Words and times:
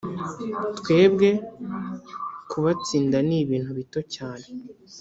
twebwe 0.77 1.29
kubatsinda 2.51 3.17
n’ibintu 3.27 3.69
bito 3.77 3.99
cyane 4.15 4.45